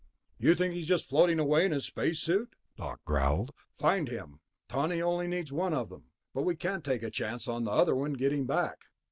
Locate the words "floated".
1.07-1.37